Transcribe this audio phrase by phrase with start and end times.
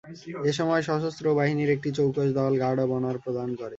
[0.43, 3.69] এ সময় সশস্ত্র বাহিনীর একটি চৌকস দল গার্ড অব অনার প্রদান করে।